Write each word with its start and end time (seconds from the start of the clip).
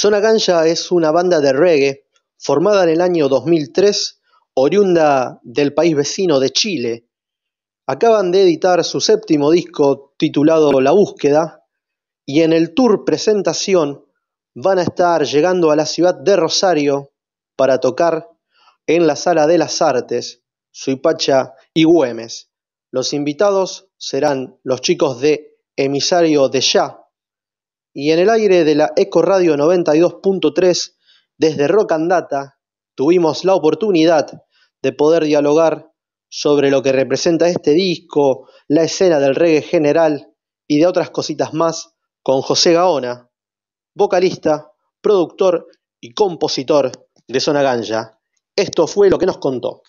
Zona 0.00 0.20
Ganja 0.20 0.66
es 0.66 0.90
una 0.92 1.10
banda 1.10 1.40
de 1.40 1.52
reggae 1.52 2.06
formada 2.38 2.84
en 2.84 2.88
el 2.88 3.02
año 3.02 3.28
2003, 3.28 4.22
oriunda 4.54 5.40
del 5.42 5.74
país 5.74 5.94
vecino 5.94 6.40
de 6.40 6.48
Chile. 6.48 7.06
Acaban 7.86 8.32
de 8.32 8.44
editar 8.44 8.82
su 8.82 9.02
séptimo 9.02 9.50
disco 9.50 10.14
titulado 10.16 10.80
La 10.80 10.92
Búsqueda 10.92 11.66
y 12.24 12.40
en 12.40 12.54
el 12.54 12.72
tour 12.72 13.04
presentación 13.04 14.06
van 14.54 14.78
a 14.78 14.84
estar 14.84 15.26
llegando 15.26 15.70
a 15.70 15.76
la 15.76 15.84
ciudad 15.84 16.14
de 16.14 16.34
Rosario 16.34 17.12
para 17.54 17.78
tocar 17.78 18.26
en 18.86 19.06
la 19.06 19.16
Sala 19.16 19.46
de 19.46 19.58
las 19.58 19.82
Artes, 19.82 20.42
Suipacha 20.70 21.52
y 21.74 21.84
Güemes. 21.84 22.50
Los 22.90 23.12
invitados 23.12 23.90
serán 23.98 24.58
los 24.62 24.80
chicos 24.80 25.20
de 25.20 25.58
Emisario 25.76 26.48
de 26.48 26.62
Ya 26.62 27.00
y 27.92 28.12
en 28.12 28.20
el 28.20 28.30
aire 28.30 28.64
de 28.64 28.74
la 28.74 28.92
Eco 28.96 29.22
Radio 29.22 29.56
92.3 29.56 30.94
desde 31.36 31.68
Rock 31.68 31.92
and 31.92 32.10
Data 32.10 32.58
tuvimos 32.94 33.44
la 33.44 33.54
oportunidad 33.54 34.44
de 34.82 34.92
poder 34.92 35.24
dialogar 35.24 35.90
sobre 36.28 36.70
lo 36.70 36.82
que 36.82 36.92
representa 36.92 37.48
este 37.48 37.72
disco, 37.72 38.48
la 38.68 38.84
escena 38.84 39.18
del 39.18 39.34
reggae 39.34 39.62
general 39.62 40.32
y 40.68 40.78
de 40.78 40.86
otras 40.86 41.10
cositas 41.10 41.52
más 41.52 41.94
con 42.22 42.42
José 42.42 42.74
Gaona, 42.74 43.28
vocalista, 43.94 44.70
productor 45.00 45.66
y 46.00 46.12
compositor 46.14 46.92
de 47.26 47.40
Zona 47.40 47.62
Ganja. 47.62 48.20
Esto 48.54 48.86
fue 48.86 49.10
lo 49.10 49.18
que 49.18 49.26
nos 49.26 49.38
contó. 49.38 49.82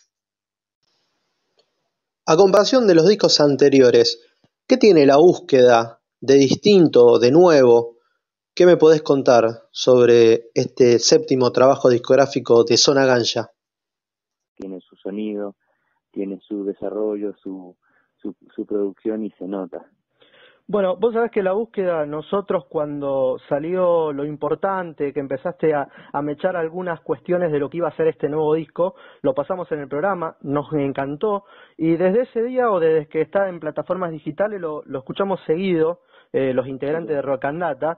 A 2.25 2.35
comparación 2.35 2.87
de 2.87 2.95
los 2.95 3.07
discos 3.07 3.39
anteriores, 3.39 4.19
¿qué 4.67 4.77
tiene 4.77 5.05
la 5.05 5.17
búsqueda 5.17 6.00
de 6.21 6.35
distinto, 6.35 7.19
de 7.19 7.31
nuevo. 7.31 7.97
¿Qué 8.53 8.65
me 8.65 8.77
podés 8.77 9.01
contar 9.01 9.43
sobre 9.71 10.51
este 10.53 10.99
séptimo 10.99 11.51
trabajo 11.51 11.89
discográfico 11.89 12.63
de 12.63 12.77
Zona 12.77 13.05
Ganja? 13.05 13.49
Tiene 14.55 14.79
su 14.81 14.95
sonido, 14.97 15.55
tiene 16.11 16.39
su 16.47 16.63
desarrollo, 16.63 17.33
su, 17.41 17.75
su, 18.17 18.35
su 18.55 18.65
producción 18.65 19.23
y 19.25 19.31
se 19.31 19.47
nota. 19.47 19.89
Bueno, 20.67 20.95
vos 20.95 21.13
sabés 21.13 21.31
que 21.31 21.41
la 21.41 21.53
búsqueda, 21.53 22.05
nosotros 22.05 22.65
cuando 22.69 23.37
salió 23.49 24.13
lo 24.13 24.23
importante, 24.23 25.11
que 25.11 25.19
empezaste 25.19 25.73
a, 25.73 25.87
a, 26.13 26.21
mechar 26.21 26.55
algunas 26.55 27.01
cuestiones 27.01 27.51
de 27.51 27.59
lo 27.59 27.69
que 27.69 27.77
iba 27.77 27.89
a 27.89 27.95
ser 27.95 28.07
este 28.07 28.29
nuevo 28.29 28.53
disco, 28.53 28.95
lo 29.21 29.33
pasamos 29.33 29.69
en 29.71 29.79
el 29.79 29.89
programa, 29.89 30.37
nos 30.41 30.71
encantó 30.73 31.45
y 31.77 31.97
desde 31.97 32.21
ese 32.21 32.43
día 32.43 32.71
o 32.71 32.79
desde 32.79 33.07
que 33.07 33.21
está 33.21 33.49
en 33.49 33.59
plataformas 33.59 34.11
digitales 34.11 34.61
lo, 34.61 34.83
lo 34.85 34.99
escuchamos 34.99 35.41
seguido 35.45 36.01
eh, 36.33 36.53
los 36.53 36.67
integrantes 36.67 37.15
de 37.15 37.21
Rock 37.21 37.45
and 37.45 37.61
Data, 37.61 37.97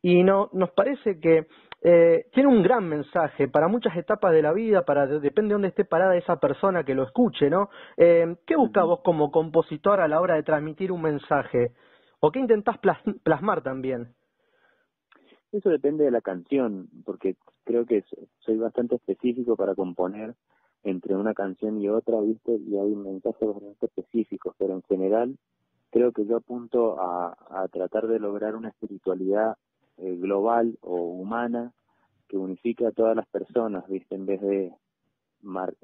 y 0.00 0.22
no, 0.22 0.50
nos 0.52 0.70
parece 0.70 1.18
que 1.20 1.46
eh, 1.84 2.26
tiene 2.32 2.48
un 2.48 2.62
gran 2.62 2.88
mensaje 2.88 3.48
para 3.48 3.66
muchas 3.66 3.96
etapas 3.96 4.32
de 4.32 4.42
la 4.42 4.52
vida, 4.52 4.84
para 4.84 5.06
depende 5.06 5.48
de 5.48 5.54
dónde 5.54 5.68
esté 5.68 5.84
parada 5.84 6.16
esa 6.16 6.36
persona 6.36 6.84
que 6.84 6.94
lo 6.94 7.02
escuche, 7.02 7.50
¿no? 7.50 7.70
Eh, 7.96 8.36
¿Qué 8.46 8.54
buscas 8.54 8.84
vos 8.84 9.00
como 9.02 9.32
compositor 9.32 10.00
a 10.00 10.06
la 10.06 10.20
hora 10.20 10.36
de 10.36 10.44
transmitir 10.44 10.92
un 10.92 11.02
mensaje? 11.02 11.72
¿O 12.20 12.30
qué 12.30 12.38
intentás 12.38 12.78
plasmar 13.24 13.62
también? 13.62 14.14
Eso 15.50 15.70
depende 15.70 16.04
de 16.04 16.12
la 16.12 16.20
canción, 16.20 16.88
porque 17.04 17.34
creo 17.64 17.84
que 17.84 18.04
soy 18.38 18.58
bastante 18.58 18.94
específico 18.94 19.56
para 19.56 19.74
componer 19.74 20.34
entre 20.84 21.16
una 21.16 21.34
canción 21.34 21.80
y 21.80 21.88
otra, 21.88 22.20
¿viste? 22.20 22.52
Y 22.54 22.78
hay 22.78 22.94
mensajes 22.94 23.48
bastante 23.48 23.86
específicos, 23.86 24.54
pero 24.56 24.74
en 24.74 24.82
general 24.82 25.36
creo 25.92 26.10
que 26.10 26.24
yo 26.24 26.38
apunto 26.38 26.98
a, 26.98 27.36
tratar 27.70 28.08
de 28.08 28.18
lograr 28.18 28.56
una 28.56 28.70
espiritualidad 28.70 29.56
eh, 29.98 30.16
global 30.16 30.78
o 30.80 30.96
humana 30.96 31.72
que 32.28 32.38
unifique 32.38 32.86
a 32.86 32.92
todas 32.92 33.14
las 33.14 33.28
personas, 33.28 33.86
¿viste? 33.88 34.14
En 34.14 34.26
vez 34.26 34.40
de 34.40 34.74
mar, 35.42 35.74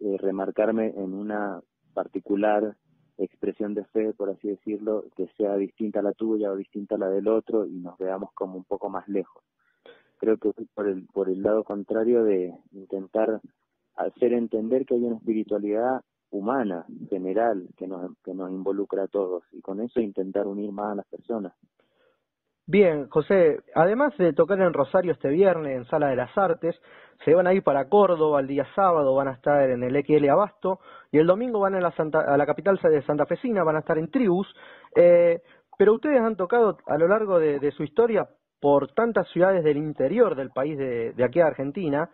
eh, 0.00 0.16
remarcarme 0.18 0.88
en 0.88 1.14
una 1.14 1.60
particular 1.94 2.76
expresión 3.16 3.74
de 3.74 3.84
fe, 3.86 4.12
por 4.12 4.28
así 4.30 4.48
decirlo, 4.48 5.06
que 5.16 5.26
sea 5.38 5.56
distinta 5.56 6.00
a 6.00 6.02
la 6.02 6.12
tuya 6.12 6.52
o 6.52 6.56
distinta 6.56 6.96
a 6.96 6.98
la 6.98 7.08
del 7.08 7.26
otro 7.26 7.66
y 7.66 7.80
nos 7.80 7.96
veamos 7.98 8.30
como 8.34 8.56
un 8.56 8.64
poco 8.64 8.90
más 8.90 9.08
lejos. 9.08 9.42
Creo 10.18 10.36
que 10.36 10.52
por 10.74 10.86
el, 10.86 11.06
por 11.06 11.30
el 11.30 11.42
lado 11.42 11.64
contrario 11.64 12.24
de 12.24 12.54
intentar 12.72 13.40
hacer 13.96 14.34
entender 14.34 14.84
que 14.84 14.94
hay 14.94 15.04
una 15.04 15.16
espiritualidad 15.16 16.02
humana, 16.30 16.86
general, 17.08 17.68
que 17.76 17.86
nos, 17.86 18.16
que 18.24 18.34
nos 18.34 18.50
involucra 18.50 19.04
a 19.04 19.08
todos 19.08 19.44
y 19.52 19.60
con 19.60 19.80
eso 19.80 20.00
intentar 20.00 20.46
unir 20.46 20.72
más 20.72 20.92
a 20.92 20.94
las 20.96 21.06
personas. 21.06 21.52
Bien, 22.66 23.08
José, 23.08 23.58
además 23.74 24.16
de 24.16 24.32
tocar 24.32 24.60
en 24.60 24.72
Rosario 24.72 25.10
este 25.10 25.28
viernes 25.28 25.76
en 25.76 25.84
Sala 25.86 26.06
de 26.08 26.14
las 26.14 26.36
Artes, 26.38 26.80
se 27.24 27.34
van 27.34 27.48
a 27.48 27.52
ir 27.52 27.64
para 27.64 27.88
Córdoba 27.88 28.38
el 28.40 28.46
día 28.46 28.64
sábado, 28.76 29.14
van 29.14 29.26
a 29.26 29.32
estar 29.32 29.68
en 29.68 29.82
el 29.82 30.04
XL 30.04 30.28
Abasto 30.28 30.78
y 31.10 31.18
el 31.18 31.26
domingo 31.26 31.58
van 31.58 31.74
a 31.74 31.80
la, 31.80 31.88
a 31.88 32.36
la 32.36 32.46
capital 32.46 32.78
de 32.80 33.02
Santa 33.02 33.26
Fecina, 33.26 33.64
van 33.64 33.74
a 33.74 33.80
estar 33.80 33.98
en 33.98 34.08
Tribus, 34.08 34.46
eh, 34.94 35.42
pero 35.76 35.94
ustedes 35.94 36.20
han 36.20 36.36
tocado 36.36 36.78
a 36.86 36.96
lo 36.96 37.08
largo 37.08 37.40
de, 37.40 37.72
su 37.72 37.82
historia 37.82 38.28
por 38.60 38.92
tantas 38.92 39.26
ciudades 39.30 39.64
del 39.64 39.78
interior 39.78 40.36
del 40.36 40.50
país 40.50 40.78
de 40.78 41.24
aquí 41.24 41.40
a 41.40 41.46
Argentina, 41.46 42.08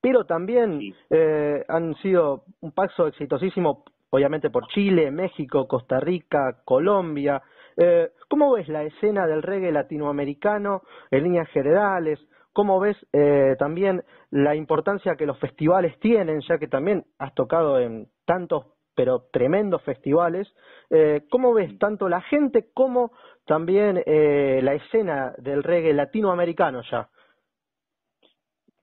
pero 0.00 0.24
también 0.24 0.80
eh, 1.10 1.64
han 1.68 1.94
sido 1.96 2.44
un 2.60 2.72
paso 2.72 3.06
exitosísimo, 3.06 3.84
obviamente 4.10 4.50
por 4.50 4.66
Chile, 4.68 5.10
México, 5.10 5.66
Costa 5.66 6.00
Rica, 6.00 6.62
Colombia. 6.64 7.42
Eh, 7.76 8.10
¿Cómo 8.28 8.52
ves 8.52 8.68
la 8.68 8.84
escena 8.84 9.26
del 9.26 9.42
reggae 9.42 9.72
latinoamericano 9.72 10.82
en 11.10 11.24
líneas 11.24 11.48
generales? 11.50 12.18
¿Cómo 12.52 12.80
ves 12.80 12.96
eh, 13.12 13.54
también 13.58 14.02
la 14.30 14.56
importancia 14.56 15.14
que 15.14 15.26
los 15.26 15.38
festivales 15.38 15.98
tienen, 16.00 16.40
ya 16.40 16.58
que 16.58 16.66
también 16.66 17.04
has 17.18 17.32
tocado 17.34 17.78
en 17.78 18.08
tantos 18.24 18.66
pero 18.96 19.26
tremendos 19.30 19.80
festivales? 19.82 20.52
Eh, 20.90 21.22
¿Cómo 21.30 21.54
ves 21.54 21.78
tanto 21.78 22.08
la 22.08 22.20
gente 22.22 22.66
como 22.74 23.12
también 23.46 24.02
eh, 24.04 24.58
la 24.60 24.74
escena 24.74 25.34
del 25.38 25.62
reggae 25.62 25.92
latinoamericano 25.92 26.82
ya? 26.90 27.08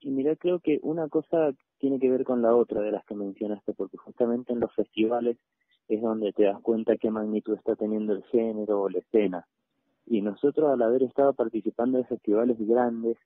Y 0.05 0.11
mira, 0.11 0.35
creo 0.35 0.59
que 0.59 0.79
una 0.83 1.09
cosa 1.09 1.51
tiene 1.79 1.99
que 1.99 2.11
ver 2.11 2.25
con 2.25 2.43
la 2.43 2.55
otra 2.55 2.79
de 2.79 2.91
las 2.91 3.03
que 3.05 3.15
mencionaste, 3.15 3.73
porque 3.73 3.97
justamente 3.97 4.53
en 4.53 4.59
los 4.59 4.71
festivales 4.75 5.35
es 5.87 5.99
donde 5.99 6.31
te 6.31 6.43
das 6.43 6.61
cuenta 6.61 6.95
qué 6.95 7.09
magnitud 7.09 7.55
está 7.55 7.75
teniendo 7.75 8.13
el 8.13 8.21
género 8.25 8.83
o 8.83 8.89
la 8.89 8.99
escena. 8.99 9.47
Y 10.05 10.21
nosotros 10.21 10.71
al 10.71 10.83
haber 10.83 11.01
estado 11.01 11.33
participando 11.33 11.97
de 11.97 12.03
festivales 12.03 12.55
grandes, 12.59 13.17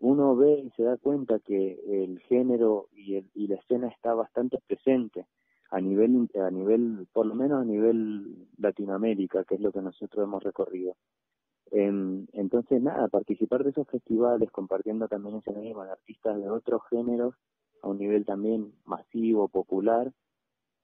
uno 0.00 0.34
ve 0.34 0.58
y 0.58 0.70
se 0.70 0.82
da 0.82 0.96
cuenta 0.96 1.38
que 1.38 1.78
el 1.86 2.18
género 2.22 2.88
y, 2.96 3.14
el, 3.14 3.30
y 3.36 3.46
la 3.46 3.54
escena 3.54 3.86
está 3.86 4.12
bastante 4.12 4.58
presente 4.66 5.24
a 5.70 5.80
nivel, 5.80 6.28
a 6.34 6.50
nivel, 6.50 7.06
por 7.12 7.26
lo 7.26 7.36
menos 7.36 7.62
a 7.62 7.64
nivel 7.64 8.48
Latinoamérica, 8.56 9.44
que 9.44 9.54
es 9.54 9.60
lo 9.60 9.70
que 9.70 9.82
nosotros 9.82 10.24
hemos 10.24 10.42
recorrido. 10.42 10.96
Eh, 11.70 12.26
entonces, 12.32 12.82
nada, 12.82 13.08
participar 13.08 13.64
de 13.64 13.70
esos 13.70 13.86
festivales, 13.88 14.50
compartiendo 14.50 15.08
también 15.08 15.36
ese 15.36 15.52
medio 15.52 15.74
con 15.74 15.88
artistas 15.88 16.36
de 16.38 16.48
otros 16.48 16.82
géneros, 16.90 17.34
a 17.82 17.88
un 17.88 17.98
nivel 17.98 18.24
también 18.24 18.72
masivo, 18.84 19.48
popular, 19.48 20.12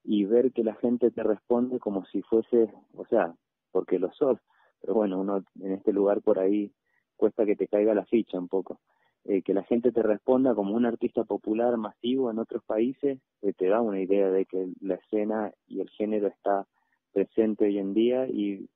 y 0.05 0.25
ver 0.25 0.53
que 0.53 0.63
la 0.63 0.75
gente 0.75 1.11
te 1.11 1.23
responde 1.23 1.79
como 1.79 2.05
si 2.07 2.23
fuese, 2.23 2.73
o 2.95 3.07
sea, 3.07 3.35
porque 3.73 3.99
lo 3.99 4.13
sos, 4.13 4.39
pero 4.81 4.95
bueno, 4.95 5.19
uno 5.19 5.43
en 5.61 5.73
este 5.73 5.93
lugar 5.93 6.21
por 6.21 6.39
ahí 6.39 6.73
cuesta 7.17 7.47
que 7.47 7.57
te 7.57 7.69
caiga 7.69 7.95
la 7.95 8.05
ficha 8.05 8.39
un 8.39 8.49
poco. 8.49 8.81
Eh, 9.25 9.41
que 9.41 9.55
la 9.55 9.63
gente 9.63 9.91
te 9.91 10.03
responda 10.03 10.55
como 10.55 10.75
un 10.75 10.85
artista 10.85 11.25
popular 11.25 11.79
masivo 11.79 12.31
en 12.31 12.39
otros 12.39 12.63
países, 12.65 13.19
eh, 13.41 13.55
te 13.55 13.69
da 13.69 13.81
una 13.81 13.99
idea 13.99 14.31
de 14.31 14.45
que 14.45 14.69
la 14.83 14.97
escena 14.97 15.51
y 15.67 15.81
el 15.81 15.89
género 15.89 16.27
está 16.27 16.67
presente 17.15 17.65
hoy 17.65 17.79
en 17.79 17.95
día 17.95 18.27
y 18.27 18.69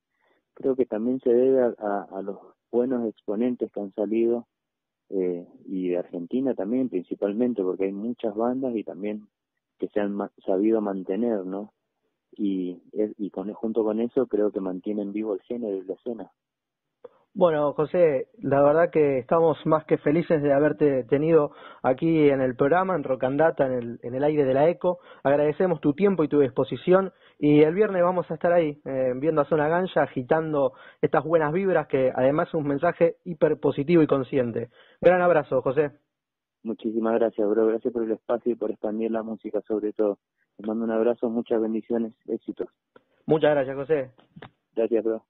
creo 0.59 0.75
que 0.75 0.87
también 0.87 1.21
se 1.21 1.33
debe 1.33 1.63
a, 1.79 2.03
a, 2.11 2.21
los 2.21 2.39
buenos 2.73 3.09
exponentes 3.09 3.71
que 3.71 3.81
han 3.81 3.93
salido 3.95 4.49
eh, 5.09 5.47
y 5.65 5.91
de 5.91 5.99
Argentina 5.99 6.53
también 6.55 6.89
principalmente 6.89 7.63
porque 7.63 7.85
hay 7.85 7.93
muchas 7.93 8.35
bandas 8.35 8.75
y 8.75 8.83
también 8.83 9.29
que 9.79 9.87
se 9.89 10.01
han 10.01 10.13
ma 10.13 10.33
sabido 10.45 10.81
mantener, 10.81 11.47
¿no? 11.47 11.73
Y, 12.33 12.83
y 12.93 13.31
con, 13.31 13.53
junto 13.53 13.85
con 13.85 14.01
eso 14.01 14.27
creo 14.27 14.51
que 14.51 14.61
mantienen 14.61 15.13
vivo 15.13 15.35
el 15.35 15.41
género 15.43 15.77
y 15.77 15.85
la 15.85 15.95
escena. 15.95 16.33
Bueno, 17.39 17.73
José, 17.73 18.27
la 18.43 18.61
verdad 18.61 18.91
que 18.91 19.19
estamos 19.19 19.65
más 19.65 19.85
que 19.85 19.97
felices 19.99 20.43
de 20.43 20.53
haberte 20.53 21.05
tenido 21.05 21.53
aquí 21.85 22.29
en 22.31 22.41
el 22.41 22.57
programa, 22.57 22.97
en 22.97 23.05
Rocandata, 23.05 23.65
en 23.65 23.73
el, 23.75 24.01
en 24.03 24.17
el 24.17 24.25
aire 24.25 24.45
de 24.45 24.55
la 24.55 24.69
ECO. 24.69 24.99
Agradecemos 25.23 25.81
tu 25.81 25.93
tiempo 25.95 26.25
y 26.25 26.29
tu 26.29 26.41
disposición 26.41 27.13
y 27.39 27.61
el 27.61 27.77
viernes 27.77 28.03
vamos 28.03 28.29
a 28.29 28.35
estar 28.35 28.53
ahí, 28.53 28.81
eh, 28.85 29.13
viendo 29.15 29.41
a 29.41 29.45
Zona 29.45 29.69
Gancha, 29.69 30.03
agitando 30.03 30.73
estas 31.01 31.23
buenas 31.23 31.53
vibras 31.53 31.87
que 31.87 32.11
además 32.13 32.49
es 32.49 32.55
un 32.55 32.67
mensaje 32.67 33.19
hiper 33.25 33.61
positivo 33.61 34.03
y 34.03 34.09
consciente. 34.09 34.71
Gran 35.01 35.23
abrazo, 35.23 35.63
José. 35.63 35.93
Muchísimas 36.65 37.15
gracias, 37.15 37.49
bro. 37.49 37.69
Gracias 37.69 37.95
por 37.95 38.03
el 38.03 38.11
espacio 38.11 38.51
y 38.51 38.57
por 38.57 38.73
expandir 38.73 39.13
la 39.13 39.23
música 39.23 39.61
sobre 39.61 39.93
todo. 39.93 40.19
Te 40.57 40.67
mando 40.67 40.85
un 40.85 40.91
abrazo, 40.91 41.31
muchas 41.31 41.63
bendiciones, 41.63 42.17
éxitos. 42.27 42.67
Muchas 43.27 43.53
gracias, 43.53 43.77
José. 43.77 44.11
Gracias, 44.75 45.05
bro. 45.05 45.23